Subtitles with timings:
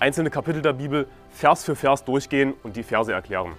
[0.00, 3.52] einzelne Kapitel der Bibel Vers für Vers durchgehen und die Verse erklären.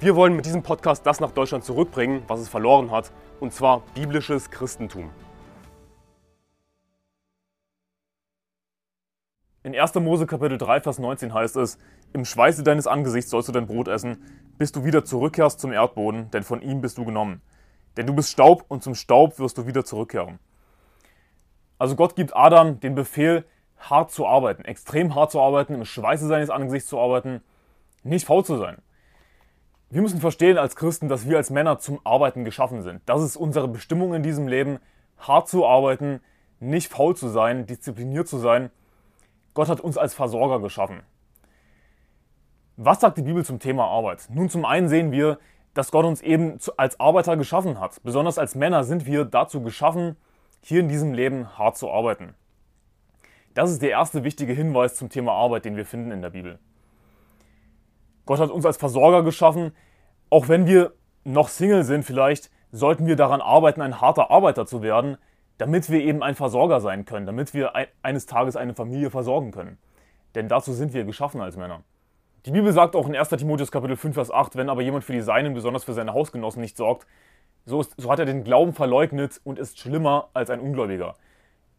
[0.00, 3.82] Wir wollen mit diesem Podcast das nach Deutschland zurückbringen, was es verloren hat, und zwar
[3.94, 5.10] biblisches Christentum.
[9.62, 9.94] In 1.
[9.94, 11.78] Mose Kapitel 3, Vers 19 heißt es,
[12.12, 14.22] Im Schweiße deines Angesichts sollst du dein Brot essen,
[14.58, 17.42] bis du wieder zurückkehrst zum Erdboden, denn von ihm bist du genommen.
[17.96, 20.38] Denn du bist Staub und zum Staub wirst du wieder zurückkehren.
[21.78, 23.44] Also Gott gibt Adam den Befehl,
[23.90, 27.42] hart zu arbeiten, extrem hart zu arbeiten, im Schweiße seines Angesichts zu arbeiten,
[28.02, 28.78] nicht faul zu sein.
[29.90, 33.02] Wir müssen verstehen als Christen, dass wir als Männer zum Arbeiten geschaffen sind.
[33.06, 34.78] Das ist unsere Bestimmung in diesem Leben,
[35.18, 36.20] hart zu arbeiten,
[36.58, 38.70] nicht faul zu sein, diszipliniert zu sein.
[39.54, 41.02] Gott hat uns als Versorger geschaffen.
[42.76, 44.26] Was sagt die Bibel zum Thema Arbeit?
[44.28, 45.38] Nun, zum einen sehen wir,
[45.72, 48.02] dass Gott uns eben als Arbeiter geschaffen hat.
[48.02, 50.16] Besonders als Männer sind wir dazu geschaffen,
[50.62, 52.34] hier in diesem Leben hart zu arbeiten.
[53.56, 56.58] Das ist der erste wichtige Hinweis zum Thema Arbeit, den wir finden in der Bibel.
[58.26, 59.72] Gott hat uns als Versorger geschaffen.
[60.28, 60.92] Auch wenn wir
[61.24, 65.16] noch Single sind vielleicht, sollten wir daran arbeiten, ein harter Arbeiter zu werden,
[65.56, 67.72] damit wir eben ein Versorger sein können, damit wir
[68.02, 69.78] eines Tages eine Familie versorgen können.
[70.34, 71.82] Denn dazu sind wir geschaffen als Männer.
[72.44, 73.30] Die Bibel sagt auch in 1.
[73.30, 76.60] Timotheus Kapitel 5, Vers 8, wenn aber jemand für die Seinen, besonders für seine Hausgenossen,
[76.60, 77.06] nicht sorgt,
[77.64, 81.14] so, ist, so hat er den Glauben verleugnet und ist schlimmer als ein Ungläubiger.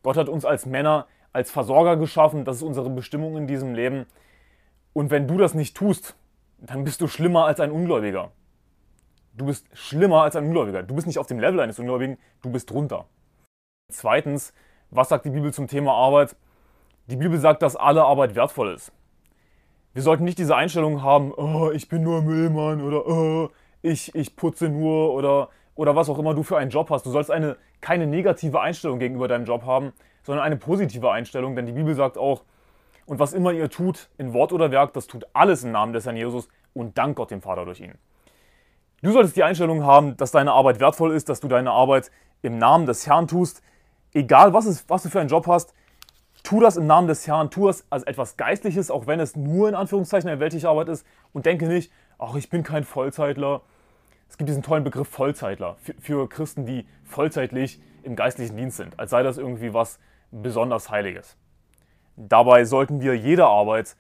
[0.02, 1.06] Gott hat uns als Männer
[1.38, 2.46] als Versorger geschaffen.
[2.46, 4.08] Das ist unsere Bestimmung in diesem Leben.
[4.94, 6.16] Und wenn du das nicht tust,
[6.58, 8.32] dann bist du schlimmer als ein Ungläubiger.
[9.34, 10.82] Du bist schlimmer als ein Ungläubiger.
[10.82, 13.06] Du bist nicht auf dem Level eines Ungläubigen, du bist drunter.
[13.92, 14.52] Zweitens,
[14.90, 16.36] was sagt die Bibel zum Thema Arbeit?
[17.06, 18.92] Die Bibel sagt, dass alle Arbeit wertvoll ist.
[19.94, 23.50] Wir sollten nicht diese Einstellung haben, oh, ich bin nur Müllmann oder oh,
[23.84, 27.06] ich, ich putze nur oder, oder was auch immer du für einen Job hast.
[27.06, 29.94] Du sollst eine, keine negative Einstellung gegenüber deinem Job haben,
[30.24, 32.44] sondern eine positive Einstellung, denn die Bibel sagt auch,
[33.06, 36.06] und was immer ihr tut, in Wort oder Werk, das tut alles im Namen des
[36.06, 37.94] Herrn Jesus und dank Gott dem Vater durch ihn.
[39.02, 42.12] Du solltest die Einstellung haben, dass deine Arbeit wertvoll ist, dass du deine Arbeit
[42.42, 43.62] im Namen des Herrn tust.
[44.14, 45.74] Egal, was, ist, was du für einen Job hast,
[46.44, 49.70] tu das im Namen des Herrn, tu das als etwas Geistliches, auch wenn es nur
[49.70, 51.06] in Anführungszeichen eine weltliche Arbeit ist.
[51.32, 53.62] Und denke nicht, ach, ich bin kein Vollzeitler.
[54.30, 59.12] Es gibt diesen tollen Begriff Vollzeitler für, Christen, die vollzeitlich im geistlichen Dienst sind, als
[59.12, 60.00] sei das irgendwie was
[60.32, 61.38] besonders Heiliges.
[62.16, 63.96] Dabei sollten wir jede Arbeit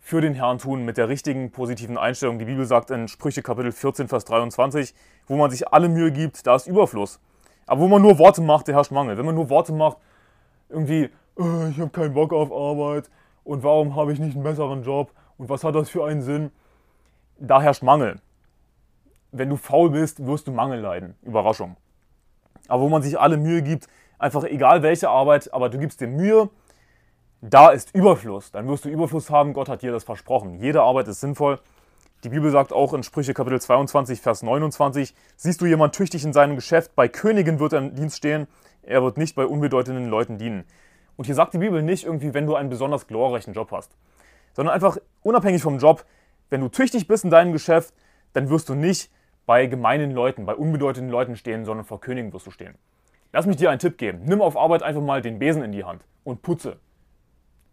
[0.00, 2.38] für den Herrn tun mit der richtigen positiven Einstellung.
[2.38, 4.94] Die Bibel sagt in Sprüche Kapitel 14, Vers 23,
[5.26, 7.20] wo man sich alle Mühe gibt, da ist Überfluss.
[7.66, 9.16] Aber wo man nur Worte macht, der herrscht Mangel.
[9.16, 9.98] Wenn man nur Worte macht,
[10.68, 13.10] irgendwie, oh, ich habe keinen Bock auf Arbeit
[13.44, 16.50] und warum habe ich nicht einen besseren Job und was hat das für einen Sinn,
[17.38, 18.20] da herrscht Mangel.
[19.32, 21.14] Wenn du faul bist, wirst du Mangel leiden.
[21.22, 21.76] Überraschung.
[22.68, 23.88] Aber wo man sich alle Mühe gibt,
[24.20, 26.50] Einfach egal welche Arbeit, aber du gibst dir Mühe,
[27.40, 28.52] da ist Überfluss.
[28.52, 29.54] Dann wirst du Überfluss haben.
[29.54, 30.60] Gott hat dir das versprochen.
[30.60, 31.58] Jede Arbeit ist sinnvoll.
[32.22, 36.34] Die Bibel sagt auch in Sprüche Kapitel 22, Vers 29, siehst du jemand tüchtig in
[36.34, 38.46] seinem Geschäft, bei Königen wird er im Dienst stehen,
[38.82, 40.64] er wird nicht bei unbedeutenden Leuten dienen.
[41.16, 43.96] Und hier sagt die Bibel nicht irgendwie, wenn du einen besonders glorreichen Job hast,
[44.52, 46.04] sondern einfach unabhängig vom Job,
[46.50, 47.94] wenn du tüchtig bist in deinem Geschäft,
[48.34, 49.10] dann wirst du nicht
[49.50, 52.76] bei gemeinen Leuten, bei unbedeutenden Leuten stehen, sondern vor Königen wirst du stehen.
[53.32, 54.20] Lass mich dir einen Tipp geben.
[54.22, 56.78] Nimm auf Arbeit einfach mal den Besen in die Hand und putze.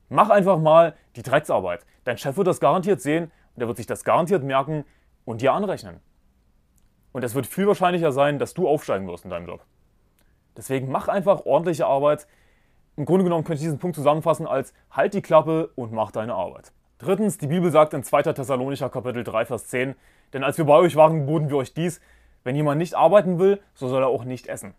[0.10, 1.86] Mach einfach mal die Drecksarbeit.
[2.04, 4.86] Dein Chef wird das garantiert sehen und er wird sich das garantiert merken
[5.24, 6.00] und dir anrechnen.
[7.12, 9.64] Und es wird viel wahrscheinlicher sein, dass du aufsteigen wirst in deinem Job.
[10.58, 12.26] Deswegen mach einfach ordentliche Arbeit.
[12.96, 16.34] Im Grunde genommen könnte ich diesen Punkt zusammenfassen als halt die Klappe und mach deine
[16.34, 16.74] Arbeit.
[16.98, 18.24] Drittens, die Bibel sagt in 2.
[18.24, 19.94] Thessalonicher Kapitel 3, Vers 10,
[20.34, 22.02] denn als wir bei euch waren, boten wir euch dies,
[22.44, 24.74] wenn jemand nicht arbeiten will, so soll er auch nicht essen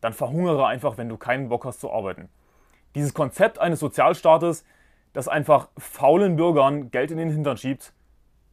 [0.00, 2.28] dann verhungere einfach, wenn du keinen Bock hast zu arbeiten.
[2.94, 4.64] Dieses Konzept eines Sozialstaates,
[5.12, 7.92] das einfach faulen Bürgern Geld in den Hintern schiebt,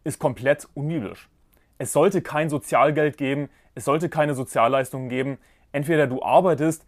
[0.03, 1.29] ist komplett unbiblisch.
[1.77, 5.37] Es sollte kein Sozialgeld geben, es sollte keine Sozialleistungen geben.
[5.71, 6.85] Entweder du arbeitest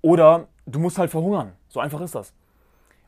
[0.00, 1.52] oder du musst halt verhungern.
[1.68, 2.34] So einfach ist das.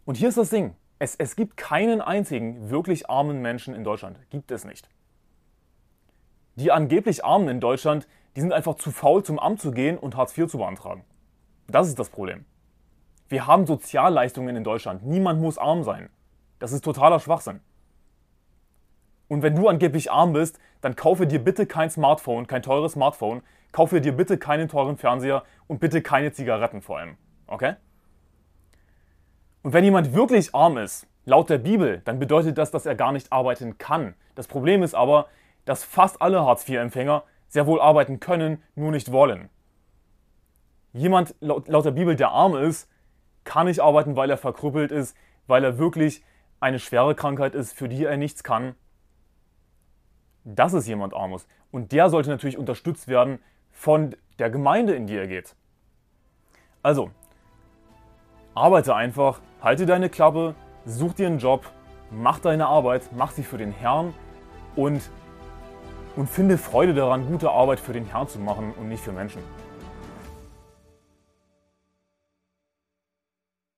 [0.05, 0.75] Und hier ist das Ding.
[0.99, 4.19] Es, es gibt keinen einzigen wirklich armen Menschen in Deutschland.
[4.31, 4.88] Gibt es nicht.
[6.58, 10.16] Die angeblich Armen in Deutschland, die sind einfach zu faul, zum Amt zu gehen und
[10.16, 11.05] Hartz IV zu beantragen.
[11.69, 12.46] Das ist das Problem.
[13.28, 15.06] Wir haben Sozialleistungen in Deutschland.
[15.06, 16.10] Niemand muss arm sein.
[16.58, 17.60] Das ist totaler Schwachsinn.
[19.28, 23.43] Und wenn du angeblich arm bist, dann kaufe dir bitte kein Smartphone, kein teures Smartphone,
[23.70, 27.19] kaufe dir bitte keinen teuren Fernseher und bitte keine Zigaretten vor allem.
[27.46, 27.75] Okay?
[29.62, 33.12] Und wenn jemand wirklich arm ist, laut der Bibel, dann bedeutet das, dass er gar
[33.12, 34.14] nicht arbeiten kann.
[34.34, 35.28] Das Problem ist aber,
[35.68, 39.50] dass fast alle Hartz-IV-Empfänger sehr wohl arbeiten können, nur nicht wollen.
[40.94, 42.90] Jemand laut, laut der Bibel, der arm ist,
[43.44, 45.14] kann nicht arbeiten, weil er verkrüppelt ist,
[45.46, 46.24] weil er wirklich
[46.58, 48.76] eine schwere Krankheit ist, für die er nichts kann.
[50.44, 51.46] Das ist jemand Armes.
[51.70, 53.38] Und der sollte natürlich unterstützt werden
[53.70, 55.54] von der Gemeinde, in die er geht.
[56.82, 57.10] Also,
[58.54, 60.54] arbeite einfach, halte deine Klappe,
[60.86, 61.70] such dir einen Job,
[62.10, 64.14] mach deine Arbeit, mach sie für den Herrn
[64.76, 65.10] und,
[66.18, 69.40] und finde Freude daran, gute Arbeit für den Herrn zu machen und nicht für Menschen.